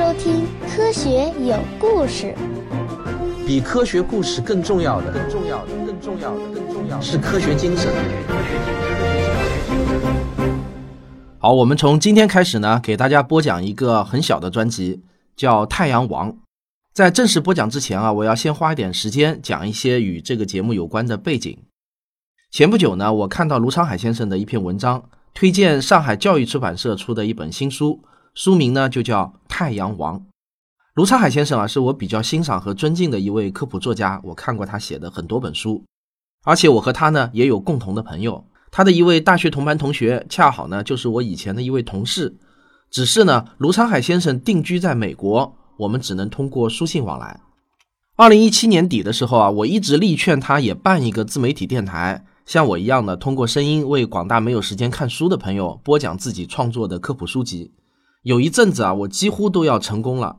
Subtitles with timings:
[0.00, 2.34] 收听《科学有故事》。
[3.46, 7.92] 比科学故事更重要的，更重要的，更重要的，更重要的是科学精神。
[11.38, 15.02] 好，我们从今天开始呢，给大家播讲一个很小的专辑，
[15.36, 16.32] 叫《太阳王》。
[16.94, 21.54] 在正式播讲之前啊，我要先花一点时间讲一些与这个节目有关的背景。
[22.50, 25.04] 前不久呢，我看到卢昌海先生的一篇文章，
[25.34, 28.00] 推荐上海教育出版社出的一本新书，
[28.34, 30.18] 书名呢就叫《太阳王》。
[30.94, 35.84] 卢昌海先生啊，是我比较欣赏和尊敬的一位科普作家，我看过他写的很多本书，
[36.44, 42.36] 而且我和他呢也有共同的朋友，他的一位大学同班同学，恰好呢就是我以前的一位同事，
[42.90, 47.40] 只是呢卢昌海先生定居在美国，我们只能通过书信往来。
[48.16, 52.24] 二零一七年底的时候啊，我一直力劝他也办一个自媒体电台。
[52.44, 57.72] 像我一样的，通过声音为广大没有时间看书的朋友播讲自己创作的科普书籍。
[58.22, 60.36] 有一阵子啊，我几乎都要成功了，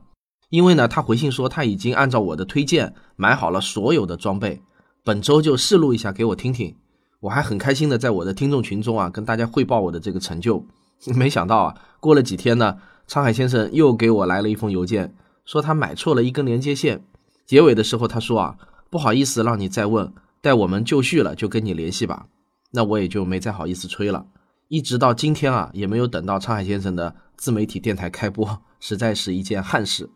[0.50, 4.62] 因为呢，他回信说他已经按照我的推荐买好了所有的装备，
[5.02, 6.76] 本周就试录一下给我听听。
[7.20, 10.64] 我还很开心的在我的听众群中啊，跟大家汇报我的这个成就。
[11.16, 17.04] 没想到啊，过了几天呢，沧海先生又给我来了一封邮件，说他买错了一根连接线。
[17.44, 18.56] 结尾的时候他说啊，
[18.90, 20.12] 不好意思让你再问。
[20.40, 22.26] 待我们就绪了，就跟你联系吧。
[22.72, 24.26] 那我也就没再好意思催了。
[24.68, 30.08] 一直到今天啊，也没有等到沧海先生的自媒体电台开播，实在是一件憾事。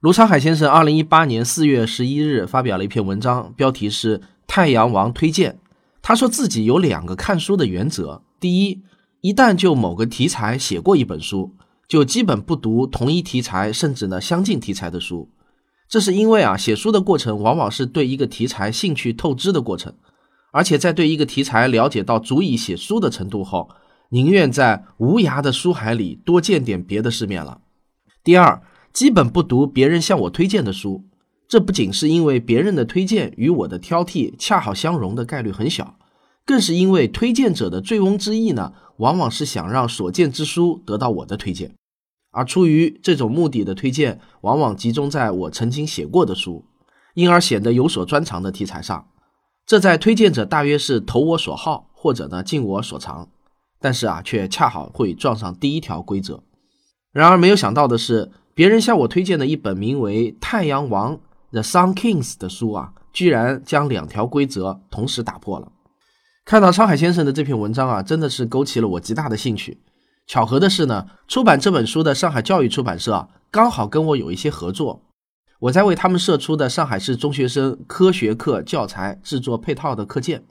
[0.00, 5.52] 卢沧海先生二零一八年四月十一日发表了一篇文章，标题是《太阳王推荐》。
[6.02, 8.82] 他说自己有两个看书的原则：第一，
[9.22, 11.54] 一旦就某个题材写过一本书，
[11.88, 15.30] 就基本不读同一题材甚至呢相近题材的书。
[15.88, 19.94] 这是因为啊，写书的过程往往是对一个题材兴趣透支的过程，
[20.52, 23.70] 而且在对一个题材了解到足以写书的程度后，
[24.10, 27.60] 宁愿在无涯的书海里多见点别的世面了。
[28.24, 31.04] 第二，基本不读别人向我推荐的书，
[31.46, 35.98] 这不仅是因为别人的推荐与我的挑剔恰好相融的概率很小，
[36.46, 41.74] 更是因为推荐者的醉翁之意呢，往往是想让所见之书得到我的推荐。
[42.30, 46.64] 而出于这种目的的推荐，往往集中在我曾经写过的书，
[47.12, 49.08] 因而显得有所专长的题材上。
[49.66, 53.28] 这在推荐者大约是投我所好，或者呢尽我所长，
[53.80, 56.42] 但是啊，却恰好会撞上第一条规则。
[57.12, 61.16] 然而没有想到的是，别人向我推荐的一本名为《太阳王》
[61.52, 65.72] （The Sun Kings） 的书啊，居然将两条规则同时打破了。
[66.44, 69.80] 看到沧海先生的这篇文章啊，真的是勾起了我极大的兴趣。
[70.26, 75.02] 巧合的是呢，出版这本书的上海教育出版社啊刚好跟我有一些合作，
[75.60, 80.44] 我在为他们社出的上海市中学生科学课教材制作配套的课件。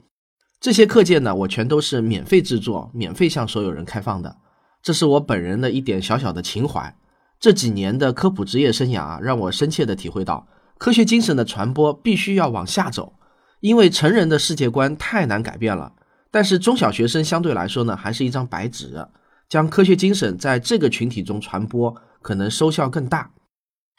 [0.60, 4.36] 这些课件呢，我全都是免费制作、免费向所有人开放的。
[4.82, 6.96] 这是我本人的一点小小的情怀。
[7.38, 13.12] 这几年的科普职业生涯啊，让我深切的体会到，科学精神的传播必须要往下走，
[13.60, 15.92] 因为成人的世界观太难改变了。
[16.32, 19.06] 但是中小学生相对来说呢，还是一张白纸。
[19.48, 23.30] 将科学精神在这个群体中传播，可能收效更大。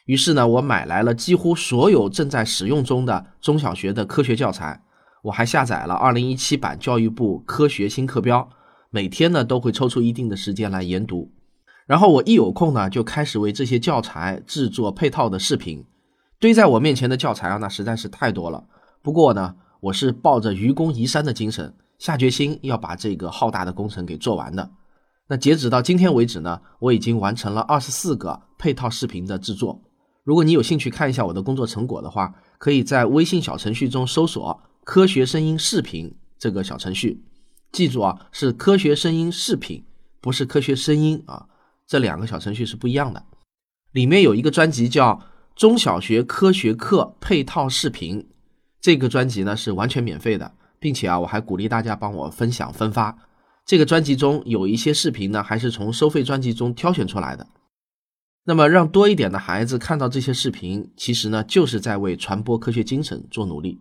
[0.04, 4.82] 于是呢，我买来了几乎所有正在使用中的中小学的科学教材。
[5.22, 8.48] 我还下载了2017版教育部科学新课标，
[8.90, 11.30] 每天呢都会抽出一定的时间来研读。
[11.86, 15.84] 然后我一有空呢，就开始为这些教材制作配套的视频。
[16.38, 18.64] 堆在我面前的教材啊，那实在是太多了。
[19.02, 24.70] 不过呢，我是抱着愚公移山的精神，下决心要把这个浩大的工程给做完的。
[25.28, 29.82] 那截止到今天为止呢，我已经完成了二十四个配套视频的制作。
[30.24, 37.22] 如果你有兴趣看一下我的工作成果的话，可以在微信小程序中搜索“科学声音视频”这个小程序。
[37.70, 39.84] 记住啊，是科学声音视频，
[40.20, 41.46] 不是科学声音啊，
[41.86, 43.24] 这两个小程序是不一样的。
[43.92, 45.14] 里面有一个专辑叫
[45.54, 48.22] 《中小学科学课配套视频》，
[48.80, 53.16] 这个专辑呢是完全免费的，并且啊，我还鼓励大家帮我分享分发。
[53.64, 57.46] 这个专辑中有一些视频呢，还是从收费专辑中挑选出来的。
[58.44, 63.78] 那么，让多一点的孩子看到这些视频，其实呢，就是在为传播科学精神做努力。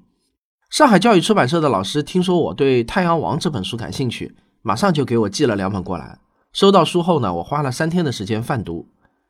[0.69, 6.19] 上海教育出版社的老师听说我对《太阳王》这本书感兴趣，马上就给我寄了两本过来。
[6.54, 8.88] 收到书后呢，我花了三天的时间泛读。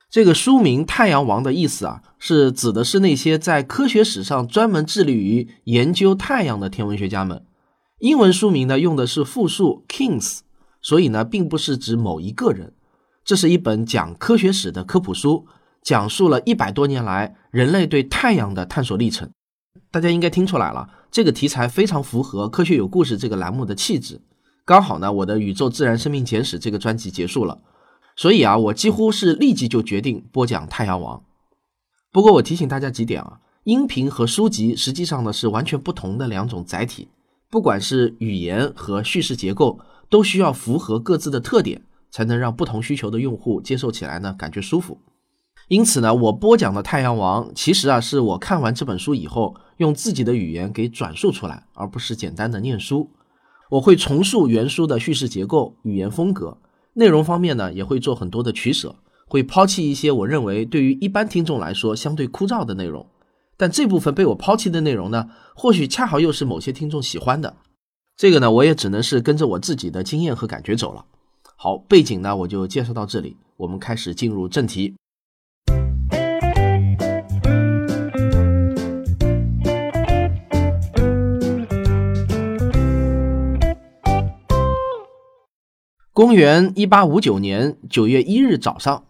[0.09, 7.45] 这个书名《太阳王》的意思啊，是指的是那些在科学史上专门致力于研究太阳的天文学家们。
[7.99, 10.39] 英文书名呢，用的是复数 kings。
[10.81, 12.73] 所以呢，并不是指某一个人，
[13.23, 15.47] 这是一本讲科学史的科普书，
[15.81, 19.29] 讲述了一百多年来人类对太阳的探索历程。
[19.91, 24.21] 大家应该听出来了，这个题材非常符合《科学有故事》这个栏目的气质。
[24.63, 27.59] 刚好呢，我的《宇宙自然生命简史》这个专辑结束了，
[28.15, 31.17] 所以啊，我几乎是立即就决定播讲《太阳王》。
[32.11, 37.07] 不过我提醒大家几点啊，音频和书籍实际上呢是完全不同的两种载体，
[37.49, 41.81] 不管是语言和叙事结构，都需要符合各自的特点，
[42.11, 44.99] 才能让不同需求的用户接受起来呢感觉舒服。
[45.69, 53.11] 因此呢，我播讲的《太阳王》其实啊是我看完这本书以后用自己的语言给转述出来，而不是简单的念书。
[53.69, 56.57] 我会重塑原书的叙事结构、语言风格，
[56.93, 58.95] 内容方面呢也会做很多的取舍。
[59.27, 63.05] 会抛弃一些我认为对于一般听众来说相对枯燥的内容，
[63.55, 67.57] 但这部分被我抛弃的内容呢，或许恰好又是某些听众喜欢的。
[68.17, 71.05] 这个呢，我也只能是跟着我自己的经验和感觉走了。
[71.55, 74.95] 好，背景呢我就介绍到这里，我们开始进入正题。
[86.19, 89.05] 公元一八五九年九月一日早上。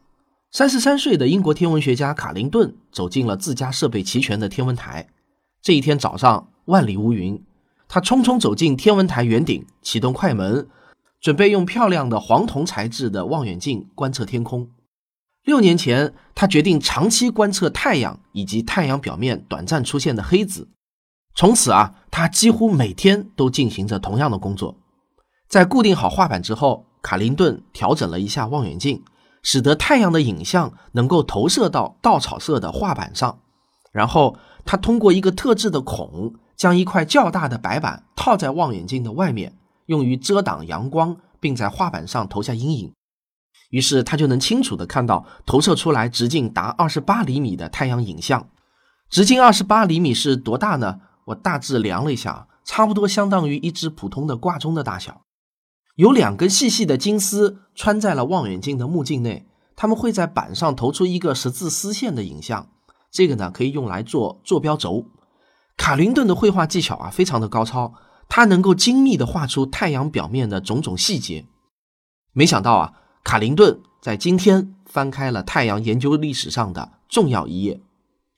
[0.52, 5.08] 三十三岁的英国天文学家卡林顿走进了自家设备齐全的天文台。
[5.60, 7.44] 这一天早上，万里无云，
[7.88, 10.68] 他匆匆走进天文台圆顶，启动快门，
[11.20, 14.70] 准备用漂亮的黄铜材质的望远镜观测天空。
[15.44, 20.70] 六年前，他决定长期观测太阳以及太阳表面短暂出现的黑子。
[21.34, 24.78] 从此啊，他几乎每天都进行着同样的工作。
[25.48, 29.04] 在固定好画板之后，卡林顿调整了一下望远镜。
[29.42, 33.40] 使得太阳的影像能够投射到稻草色的画板上，
[33.94, 34.36] 然后
[34.66, 42.94] 他通过一个特制的孔，将一块较大的白板套在望远镜的外面，用于遮挡阳光，并在画板上投下阴影。
[43.70, 48.50] 于是他就能清楚地看到投射出来直径达二十八厘米的太阳影像。
[49.10, 51.00] 直径二十八厘米是多大呢？
[51.28, 55.22] 我大致量了一下，差不多相当于一只普通的挂钟的大小。
[56.00, 62.70] 有两根细细的金丝穿在了望远镜的目镜内，它们会在板上投出一个十字丝线的影像。
[63.12, 65.08] 这个呢，可以用来做坐标轴。
[65.76, 67.96] 卡林顿的绘画技巧啊，非常的高超，
[68.30, 71.46] 他能够精密的画出太阳表面的种种细节。
[72.32, 72.94] 没想到啊，
[73.26, 77.82] 卡林顿在今天翻开了太阳研究历史上的重要一页。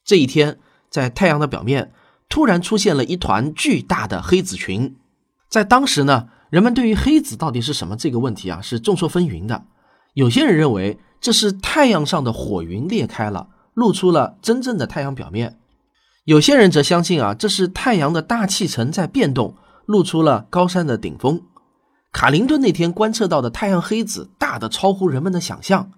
[0.04, 0.58] 这一天，
[0.90, 1.94] 在太阳的表面
[2.28, 4.98] 突然出现了一团巨大的黑子群，
[5.52, 6.30] 在当时呢。
[6.52, 9.64] 人们对于黑子到底是什么这个问题啊，是众说纷纭的。
[10.16, 15.52] 有些人认为这是太阳上的火云裂开了，露出了真正的太阳表面；
[16.26, 19.56] 有些人则相信啊，这是太阳的大气层在变动，
[19.86, 21.42] 露出了高山的顶峰。
[22.12, 25.90] 卡林顿那天观测到的太阳黑子大的超乎人们的想象，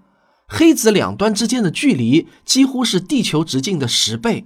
[0.48, 4.46] 黑子两端之间的距离几乎是地球直径的十倍。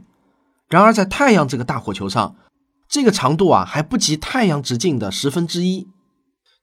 [0.69, 2.37] 然而，在太阳这个大火球上，
[2.89, 5.87] 这个长度啊还不及太阳直径的十分之一。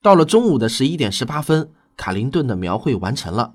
[0.02, 3.54] 到了中午的十一点十八分，卡林顿的描绘完成了。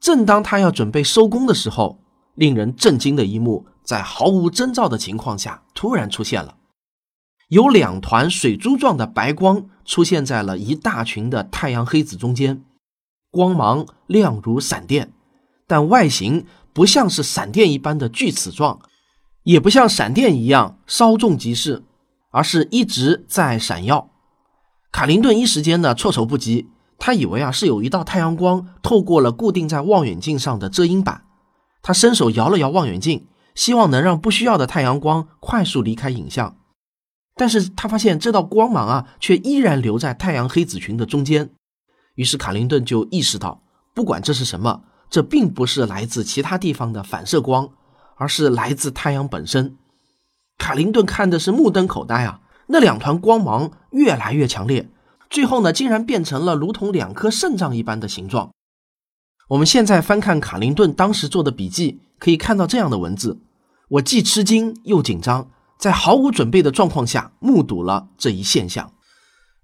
[0.00, 2.00] 正当他要准备收工的时候，
[2.34, 6.56] 令人震惊的一幕在毫无征兆的情况下突然出现了：
[7.48, 12.64] 有两团水珠状的白光出现在了一大群的太阳黑子中间，
[13.30, 15.12] 光芒亮如闪电，
[15.66, 18.80] 但外形不像是闪电一般的锯齿状，
[19.44, 21.82] 也不像闪电一样稍纵即逝，
[22.32, 24.10] 而是一直在闪耀。
[24.90, 26.68] 卡林顿一时间呢措手不及，
[26.98, 31.22] 他以为啊是有一道太阳光透过了固定在望远镜上的遮阴板，
[31.80, 36.56] 他伸手摇了摇望远镜，希望能让不需要的太阳光快速离开影像，
[37.34, 41.50] 但是他发现这道光芒啊却依然留在太阳黑子群的中间，
[42.16, 43.62] 于是卡林顿就意识到，
[43.94, 47.68] 不管这是什么，这并不是来自其他地方的反射光，
[48.16, 49.76] 而是来自太阳本身。
[50.62, 52.38] 卡林顿看的是目瞪口呆啊。
[52.68, 54.88] 那两团光芒越来越强烈，
[55.28, 58.52] 最后呢，竟然变成了如同两颗肾脏一般的形状。
[59.48, 63.40] 我们现在翻看卡林顿当时做的笔记，可以看到这样的文字：
[63.88, 68.92] 我既吃惊又紧张，在毫无准备的状况下目睹了这一现象。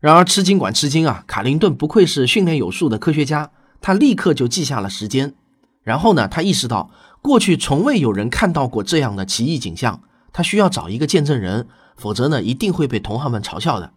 [0.00, 5.36] 然而吃惊管吃惊啊，卡林顿不愧是训练有素的科学家，他立刻就记下了时间。
[5.84, 6.90] 然后呢，他意识到
[7.22, 10.02] 过去从未有人看到过这样的奇异景象，
[10.38, 11.66] 他需要找一个见证人。
[11.96, 13.92] 否则呢，一定会被同行们嘲笑的。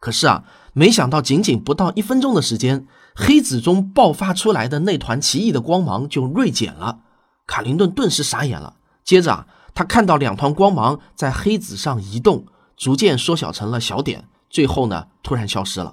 [0.00, 7.00] 可是啊，没想到仅仅不到一分钟的时间，黑子中爆发出来的那团奇异的光芒就锐减了。
[7.46, 8.76] 卡林顿顿时傻眼了。
[9.04, 15.92] 接着啊，他看到两团光芒在黑子上移动，逐渐缩小成了小点，最后呢，突然消失了。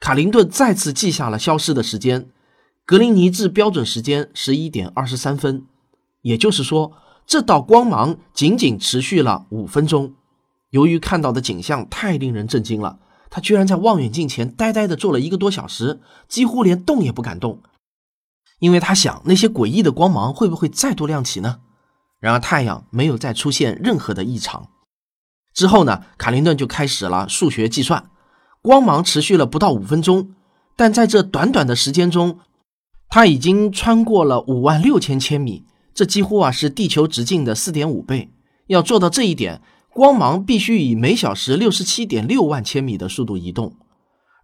[0.00, 2.30] 卡林顿再次记下了消失的时间：
[2.86, 5.66] 格林尼治标准时间十一点二十三分。
[6.22, 6.92] 也就是说，
[7.28, 10.14] 这道光芒仅仅持续了五分钟。
[10.70, 17.60] 由于看到的景象太令人震惊了，他居然在望远镜前呆呆地坐了一个多小时，几乎连动也不敢动。
[18.60, 21.60] 因为他想那些诡异的光芒会不会再度亮起呢？
[22.18, 24.70] 然而太阳没有再出现任何的异常。
[25.52, 28.10] 之后呢，卡林顿就开始了数学计算。
[28.62, 30.34] 光芒持续了不到五分钟，
[30.74, 32.38] 但在这短短的时间中，
[33.10, 35.66] 他已经穿过了五万六千千米，
[35.98, 38.30] 这几乎啊是地球直径的四点五倍。
[38.68, 43.74] 要做到这一点，光芒必须以每小时六十七点六万千米的速度移动。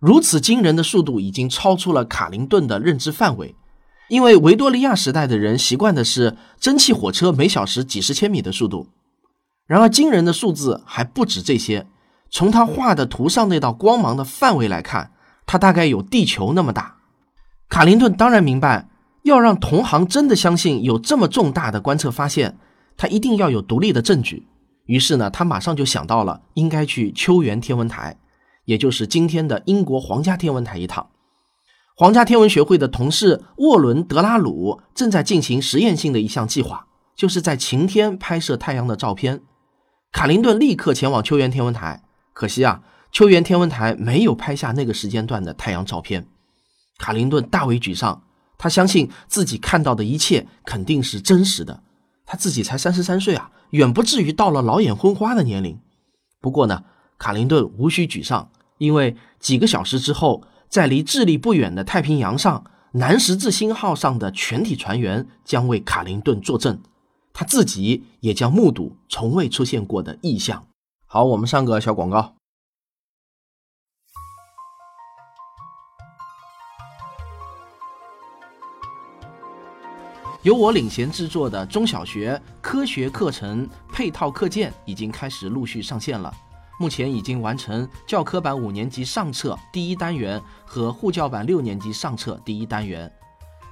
[0.00, 3.54] 如此惊人的速度已经超出了卡林顿的认知范围，
[4.08, 8.88] 因为维多利亚时代的人习惯的是蒸汽火车每小时几十千米的速度。
[9.68, 11.86] 然而，惊人的数字还不止这些。
[12.32, 15.12] 从他画的图上那道光芒的范围来看，
[15.46, 16.96] 它大概有地球那么大。
[17.68, 18.88] 卡林顿当然明白，
[19.24, 22.58] 要让同行真的相信有这么重大的观测发现，
[22.96, 24.46] 他一定要有独立的证据。
[24.84, 28.18] 于是呢，他马上就想到了应该去秋园天文台，
[28.66, 31.08] 也就是今天的英国皇家天文台一趟。
[31.96, 39.40] 皇家天文学会的同事沃伦·德拉鲁正在进行实验性的一项计划，就是在晴天拍摄太阳的照片。
[40.12, 42.02] 卡林顿立刻前往秋园天文台。
[42.34, 46.26] 可惜啊，秋园天文台没有拍下那个时间段的太阳照片。
[46.98, 48.22] 卡林顿大为沮丧，
[48.64, 51.82] 他相信自己看到的一切肯定是真实的。
[52.24, 55.78] 他自己才三十三岁啊，远不至于到了老眼昏花的年龄。
[56.40, 56.82] 不过呢，
[57.18, 66.80] 卡林顿无需沮丧，因为几个小时之后，在离智利不远的太平洋上，南十字星号上的全体船员将为卡林顿作证，
[67.34, 70.66] 他自己也将目睹从未出现过的异象。
[71.04, 72.36] 好，我们上个小广告。
[80.44, 86.30] 由我领衔制作的中小学科学课程配套课件已经开始陆续上线了，
[86.78, 93.10] 目前已经完成教科版五年级上册第一单元和沪教版六年级上册第一单元，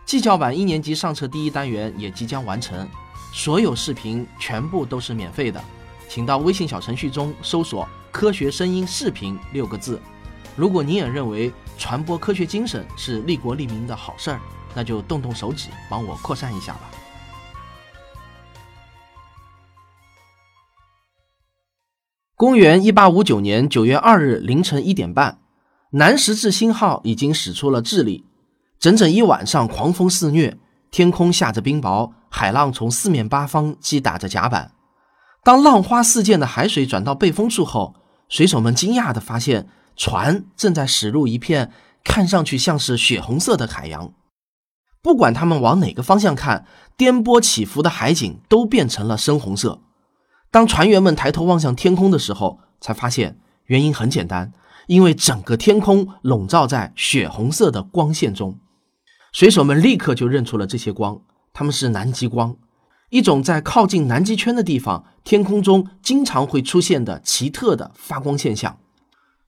[0.07, 2.89] 技教版一年级上册第一单元也即将完成，
[3.35, 5.63] 所有视频全部都是免费的。
[6.09, 10.01] 请到微信小程序中搜索“科学声音视频”六个字。
[10.57, 14.41] 如果你也认为传播科学精神是利国利民的好事儿，
[14.75, 16.91] 那就动动手指帮我扩散一下吧。
[22.35, 25.39] 公元一八五九年九月二日凌晨一点半，
[25.91, 28.25] 南十字星号已经驶出了智利，
[28.81, 30.59] 整整一晚上狂风肆虐，
[30.91, 34.73] 天空下着冰雹，海浪从四面八方击打着甲板。
[35.45, 37.95] 当浪花四溅的海水转到背风处后，
[38.29, 41.71] 水手们惊讶地发现，船正在驶入一片
[42.03, 44.13] 看上去像是血红色的海洋。
[45.03, 46.65] 不管他们往哪个方向看，
[46.97, 49.81] 颠簸起伏的海景都变成了深红色。
[50.51, 54.53] 当船员们抬头望向天空的时候，才发现原因很简单，
[54.87, 58.59] 因为整个天空笼罩在血红色的光线中。
[59.33, 61.21] 水手们立刻就认出了这些光，
[61.53, 62.55] 它们是南极光。
[63.11, 68.79] 一种在靠近南极圈的地方，天空中经常会出现的奇特的发光现象。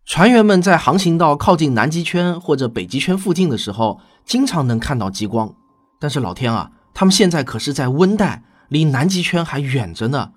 [0.06, 5.54] 船员们在航行到靠近南极圈或者北极圈附近的时候，经常能看到极光。
[5.98, 10.32] 但是老天啊，他们现在可是在温带，离南极圈还远着呢。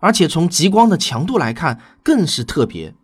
[0.00, 2.94] 而且从极光的强度来看，更是特别。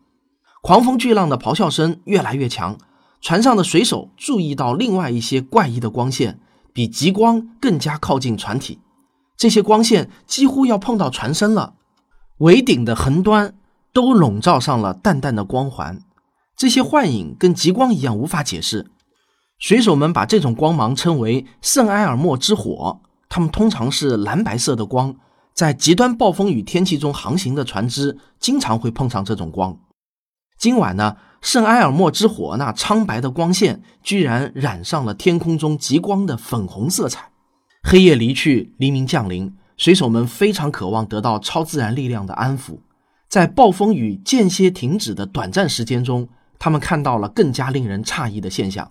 [0.63, 2.77] 狂风巨浪的咆哮声越来越强，
[3.21, 6.41] 船上的水手注意到另外一些怪异的光线，
[6.73, 8.81] 比极光更加靠近船体。
[9.37, 11.75] 这些光线几乎要碰到船身了，
[12.39, 13.55] 桅顶的横端
[13.93, 16.03] 都笼罩上了淡淡的光环。
[16.57, 18.91] 这些幻影跟极光一样无法解释。
[19.59, 23.01] 水手们把这种光芒称为圣埃尔默之火。
[23.29, 25.15] 它们通常是蓝白色的光，
[25.53, 29.79] 在极端暴风雨天气中航行的船只经常会碰上这种光。
[30.59, 37.31] 今晚呢，圣埃尔默之火那苍白的光线居然染上了天空中极光的粉红色彩。
[37.83, 39.55] 黑夜离去，黎明降临。
[39.77, 42.79] 水手们非常渴望得到超自然力量的安抚。
[43.29, 48.91] 在暴风雨间歇停止的短暂时间中，他们看到了更加令人诧异的现象：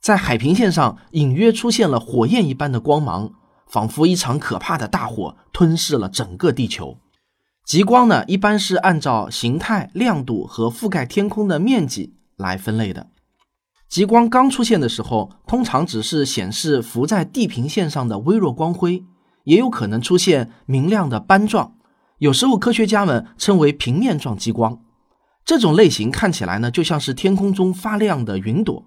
[0.00, 3.32] 在海平线上隐约出现了火焰一般的光芒，
[3.66, 6.96] 仿佛一场可怕的大火吞噬了整个地球。
[7.66, 13.08] 极光呢，一般是按照形态、亮度和覆盖天空的面积来分类的。
[13.88, 19.04] 极光刚出现的时候，通常只是显示浮在地平线上的微弱光辉，
[19.44, 21.74] 也有可能出现明亮的斑状，
[22.18, 24.80] 有时候科学家们称为平面状极光。
[25.44, 28.86] 这种类型看起来呢，就像是天空中发亮的云朵。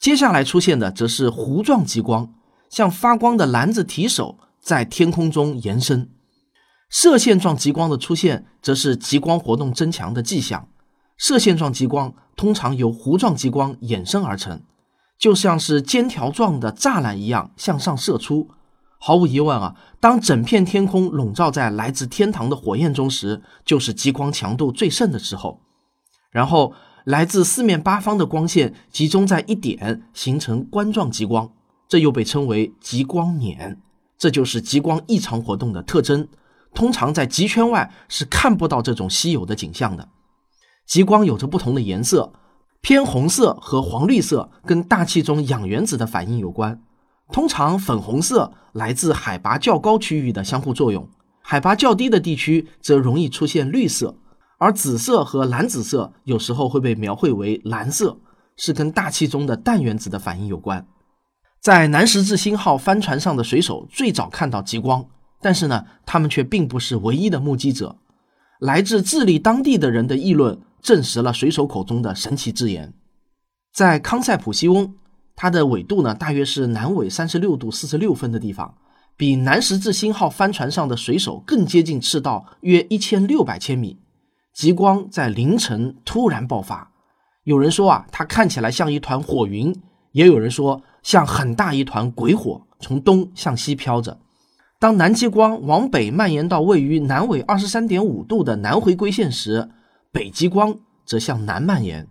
[0.00, 2.32] 接下来出现的则是弧状极光，
[2.70, 6.08] 像发光的篮子提手在天空中延伸。
[6.88, 10.68] 射线状极光的出现，则是极光活动增强的迹象。
[11.18, 14.62] 射线状极光通常由弧状极光衍生而成，
[15.18, 18.48] 就像是尖条状的栅栏一样向上射出。
[18.98, 25.60] 毫无疑问啊，当整片天空笼罩在来自天堂的火焰中时，就是极光强度最盛的时候。
[26.30, 26.72] 然后，
[27.04, 31.50] 来自四面八方的光线集中在一点，形成冠状极光，
[31.88, 33.80] 这又被称为极光年。
[34.18, 36.28] 这就是极光异常活动的特征。
[36.74, 40.08] 通常在极圈外是看不到这种稀有的景象的。
[40.86, 42.32] 极光有着不同的颜色，
[42.80, 46.82] 偏红色和黄绿色跟大气中氧原子的反应有关。
[47.32, 51.08] 通常粉红色来自海拔较高区域的相互作用，
[51.40, 54.16] 海拔较低的地区则容易出现绿色，
[54.60, 58.18] 而紫色和蓝紫色有时候会被描绘为蓝色，
[58.58, 60.86] 是跟大气中的氮原子的反应有关。
[61.62, 65.06] 在南十字星号帆船上的水手最早看到极光，
[65.40, 67.96] 但是呢，他们却并不是唯一的目击者。
[68.58, 72.92] 来自智利当地的人的议论证实了水手口中的神奇之言，
[73.72, 74.94] 在康塞普西翁。
[75.34, 78.74] 它的纬度呢，大约是南纬三十六度四十六分的地方，
[79.16, 83.98] 比南十字星号帆船上的水手更接近赤道约一千六百千米。
[84.60, 86.92] 极光在凌晨突然爆发，
[87.44, 89.74] 有人说啊，它看起来像一团火云，
[90.12, 94.18] 也有人说像很大一团鬼火从东向西飘着。
[94.78, 99.70] 当南极光往北蔓延到位于南纬二十三点五度的南回归线时，
[100.12, 102.06] 北极光则向南蔓延。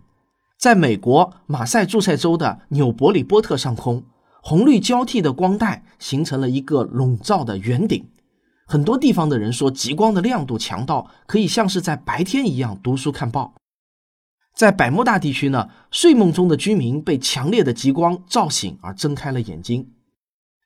[0.58, 4.02] 在美国马赛诸塞州的纽伯里波特上空，
[4.42, 8.04] 红绿交替的光带形成了一个笼罩的圆顶。
[8.70, 13.52] 很多地方的人说，极光的亮度强到可以像是在白天一样读书看报。
[14.54, 19.90] 在百慕大地区呢，睡梦中的居民被强烈的极光照醒而睁开了眼睛。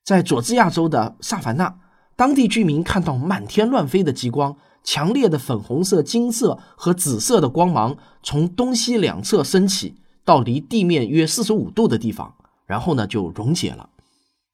[0.05, 1.79] 在佐治亚州的萨凡纳，
[2.15, 4.55] 当地居民看到满天乱飞的极光。
[4.83, 9.95] 强烈的粉红色、金色和紫色的光芒从东西两侧升起，
[10.27, 12.35] 到离地面约四十五度的地方，
[12.67, 13.89] 然后呢就溶解了。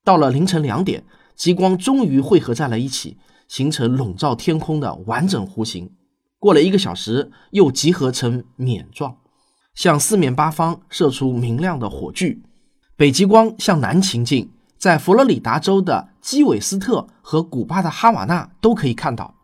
[0.04, 1.02] 到了凌晨两点，
[1.34, 3.16] 极光终于汇合在了一起，
[3.50, 5.90] 形成笼罩天空的完整弧形。
[6.38, 9.16] 过了一个小时，又集合成冕状，
[9.74, 12.40] 向四面八方射出明亮的火炬。
[12.96, 19.34] 北极光向南行进，在佛罗里达州的基韦斯特和古巴的哈瓦那都可以看到。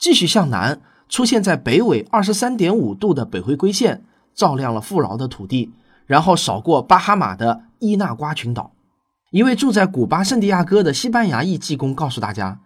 [0.00, 4.02] 继续向南，出现在北纬二十三点五度的北回归线，
[4.34, 5.70] 照亮了富饶的土地，
[6.06, 8.72] 然后扫过巴哈马的伊纳瓜群岛。
[9.30, 12.58] 一位住在古巴圣地亚哥的西班牙裔技工告诉大家，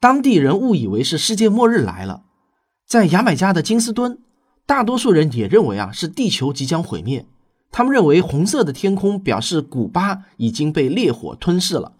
[0.00, 2.22] 当地人误以为是世界末日来了。
[2.86, 4.18] 在牙买加的金斯敦，
[4.66, 7.26] 大多数人也认为啊是地球即将毁灭。
[7.70, 11.92] 他们认为红色的天空表示古巴已经被烈火吞噬了。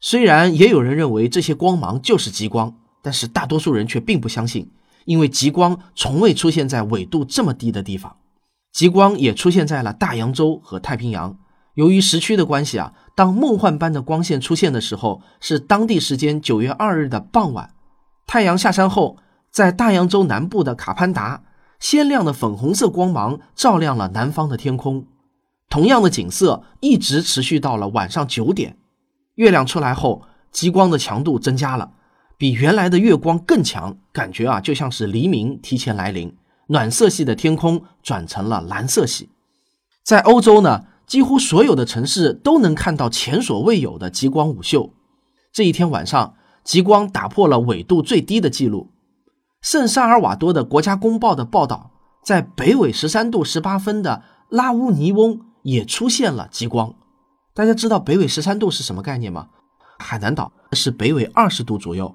[0.00, 2.74] 虽然也有人认为这些光芒就是极光。
[3.00, 4.72] 但是大多数人却并不相信，
[5.04, 8.16] 因为极光从未出现在纬度这么低的地方。
[8.72, 11.38] 极光也出现在了大洋洲和太平洋。
[11.74, 17.74] 由于时区的关系啊，当梦幻般的光线出现的时候，是当地时间九月二日的傍晚。
[18.28, 19.16] 太阳下山后，
[19.50, 21.42] 在大洋洲南部的卡潘达，
[21.80, 25.04] 鲜亮的粉红色光芒照亮了南方的天空。
[25.68, 28.76] 同样的景色一直持续到了晚上九点。
[29.34, 31.90] 月亮出来后，极光的强度增加了。
[32.36, 36.36] 比原来的月光更强，感觉啊就像是黎明提前来临，
[36.68, 39.30] 暖色系的天空转成了蓝色系。
[40.04, 44.92] 在欧洲呢，几乎所有的城市都能看到前所未有的极光午秀。
[45.50, 48.90] 这一天晚上，极光打破了纬度最低的记录。
[49.62, 51.90] 圣萨尔瓦多的国家公报的报道，
[52.22, 56.94] 在北纬十三度十八分的拉乌尼翁也出现了极光。
[57.54, 59.48] 大家知道北纬十三度是什么概念吗？
[59.98, 62.14] 海南岛是北纬二十度左右。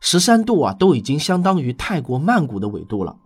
[0.00, 3.16] 十三度啊，都已经相当于泰国曼谷的纬度了。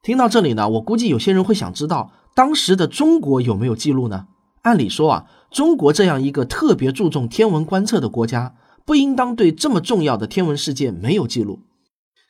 [0.00, 4.28] 听到这里呢，我估计有些人会想知道，当时的中国有没有记录呢？
[4.62, 11.60] 按理说啊，中国这样一个特别注重天文观测的国家，不应当对这么重要的天文事件没有记录。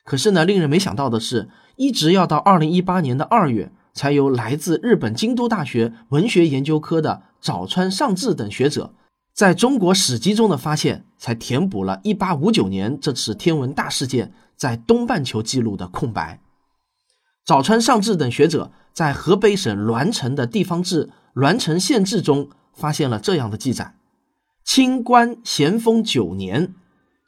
[0.05, 8.93] 可是呢，令人没想到的是，一直要到二零一八年的二月，才由来自日本京都大学文学研究科的早川尚志等学者。
[9.33, 16.41] 在中国史籍中的发现，才填补了1859年这次天文大事件在东半球记录的空白。
[17.45, 23.95] 早川尚志等学者在河北省栾城的地方志《栾城县志》中发现了这样的记载：
[24.63, 26.73] 清官咸丰九年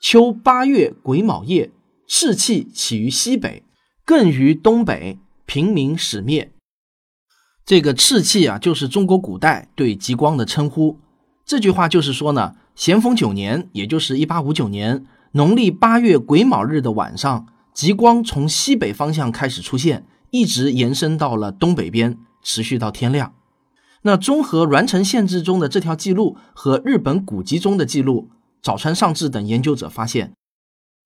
[0.01, 1.71] 秋八月癸卯夜，
[2.07, 3.63] 赤气起于西北，
[4.05, 6.51] 更于东北，平民始灭。
[7.65, 10.99] 这个赤气啊，就是中国古代对极光的称呼。
[11.45, 23.33] 这句话就是说呢，咸丰九年，也就是一八五九年农历八月癸卯日的晚上，极光从西北方向开始出现，一直延伸到了东北边，持续到天亮。
[24.03, 28.29] 那综合阮城县志中的这条记录和日本古籍中的记录，
[28.61, 30.33] 早川尚志等研究者发现，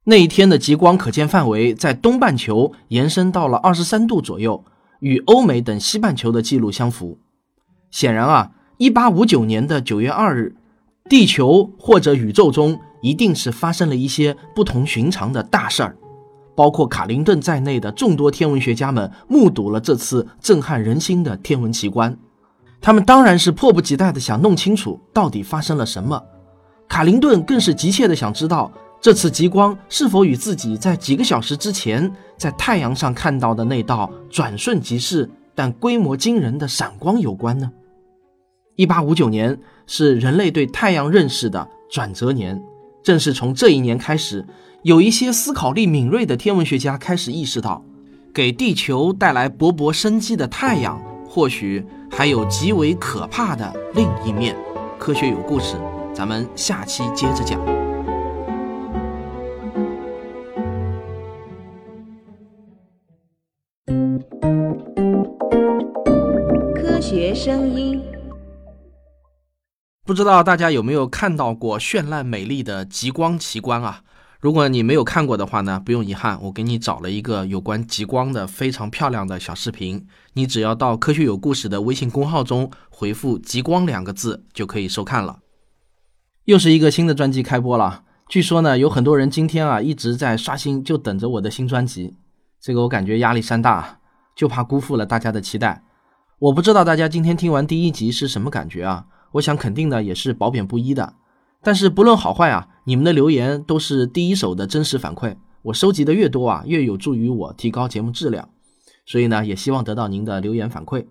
[0.06, 4.64] 那一天的极光可见范围在东半球延伸到了二十三度左右，
[5.00, 7.20] 与欧美等西半球的记录相符。
[7.92, 10.56] 显然啊，一八五九年的九月二日，
[11.08, 15.96] 地球或者宇宙中一定是发生了一些不同寻常的大事儿。
[16.56, 22.18] 包括卡林顿在内的众多天文学家们目睹了这次震撼人心的天文奇观，
[22.80, 26.22] 他们当然是迫不及待地想弄清楚到底发生了什么。
[26.88, 37.72] 卡林顿更是急切地想知道这次极光是否与自己在几个小时之前在太阳上看到的那道转瞬即逝但规模惊人的闪光有关呢？
[38.76, 42.62] 一八五九年是人类对太阳认识的转折年，
[43.04, 44.46] 正是从这一年开始。
[44.84, 47.84] 有一些思考力敏锐的天文学家开始意识到，
[48.32, 54.56] 给地球带来勃勃生机的太阳，或许还有极为可怕的另一面。
[55.00, 55.76] 科学有故事，
[56.14, 57.60] 咱们下期接着讲。
[66.76, 68.04] 科学声音，
[70.04, 74.02] 不知道大家有没有看到过绚烂美丽的极光奇观啊？
[74.40, 80.06] 如果你没有看过的话呢，不用遗憾，我给你找了一个有关极光的非常漂亮的小视频。
[80.34, 85.40] 你只要到“科学有故事”的微信公号中回复“极光”两个字，就可以收看了。
[86.46, 88.04] 又是一个新的专辑开播了。
[88.30, 92.16] 据说呢，有很多人今天啊一直在刷新，就等着我的新专辑。
[92.62, 94.00] 这个我感觉压力山大，
[94.36, 95.84] 就怕辜负了大家的期待。
[96.38, 99.08] 我不知道大家今天听完第一集是什么感觉啊？
[99.32, 101.16] 我想肯定呢也是褒贬不一的。
[101.64, 105.36] 但是不论好坏啊，你们的留言都是第一手的真实反馈。
[105.64, 108.50] 我收集的越多啊，越有助于我提高节目质量。
[109.06, 111.06] 所以呢，也希望得到您的留言反馈。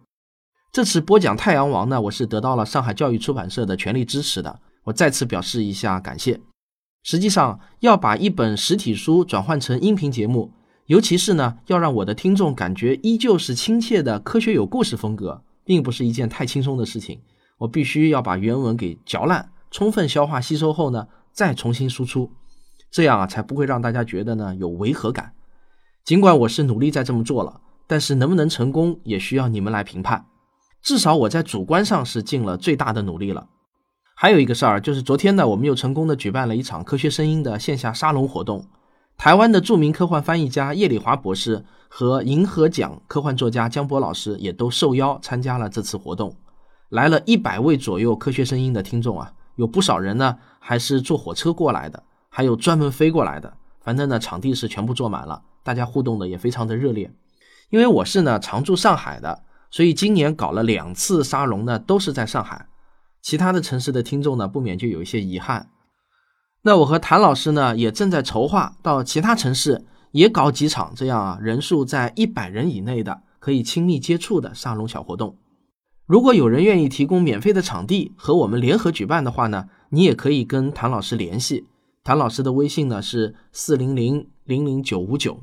[0.72, 6.40] 这次播讲《太阳王》呢，我是得到了上海教育出版社的全力支持的，我再次表示一下感谢。
[7.02, 10.52] 实际上，要把一本实体书转换成音频节目，
[10.86, 17.20] 尤其是呢，要让我的听众感觉依旧是亲切的科学有故事风格，并不是一件太轻松的事情。
[17.58, 19.50] 我必须要把原文给嚼烂。
[19.76, 22.30] 充分消化吸收后呢，再重新输出，
[22.90, 25.34] 这样啊才不会让大家觉得呢有违和感。
[26.02, 30.24] 尽管我是努力在这么做了，但是能不能成功也需要你们来评判。
[30.80, 33.48] 至少我在主观上是尽了最大的努力了。
[34.14, 38.64] 还有一个事儿，就是昨天呢，我们又成功的举办了一场科学声音的线下沙龙活动。
[39.18, 46.34] 台湾的著名科幻翻译家叶礼华博士和银河奖科幻作家江波老师也都受邀参加了这次活动，
[46.88, 49.34] 来了一百位左右科学声音的听众啊。
[49.56, 53.54] 有不少人呢，还是坐火车过来的，还有专门飞过来的。
[53.80, 57.12] 反正呢，场地是全部坐满了，大家互动的也非常的热烈。
[57.70, 62.66] 因为我是呢常驻上海的，所以今年搞了两次沙龙呢，都是在上海。
[63.22, 65.68] 其他的城市的听众呢，不免就有一些遗憾。
[66.62, 75.36] 那我和谭老师呢，也正在筹划到其他城市也搞几场这样啊，人数在一百人以内的，可以亲密接触的沙龙小活动。
[76.06, 81.66] 如果有人愿意提供免费的场地和我们联合举办的话呢，你也可以跟谭老师联系。
[82.04, 85.40] 谭老师的微信呢是四零零零零九五九。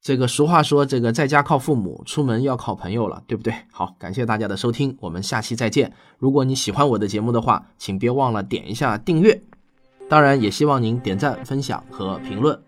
[0.00, 3.52] 这个俗话说，这个在家靠父母，出门要靠朋友了，对不对？
[3.72, 5.92] 好，感谢大家的收听，我们下期再见。
[6.18, 9.42] 如果你喜欢我的节目的话，请别忘了点一下订阅，
[10.08, 12.65] 当然也希望您点赞、分享和评论。